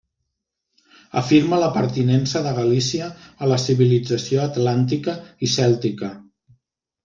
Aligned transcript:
Afirma 1.21 1.59
la 1.63 1.67
pertinença 1.75 2.41
de 2.47 2.55
Galícia 2.61 3.11
a 3.47 3.53
la 3.53 3.61
civilització 3.67 4.43
atlàntica 4.49 5.19
i 5.49 5.55
cèltica. 5.61 6.15